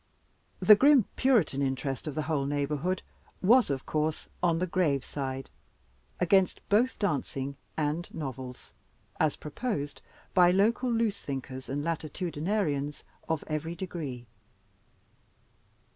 [0.59, 3.03] The grim Puritan interest of the whole neighborhood
[3.39, 5.47] was, of course, on the grave side
[6.19, 8.73] against both dancing and novels,
[9.19, 10.01] as proposed
[10.33, 14.25] by local loose thinkers and latitudinarians of every degree.